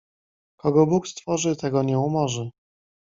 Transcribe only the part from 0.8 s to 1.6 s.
Bóg stworzy,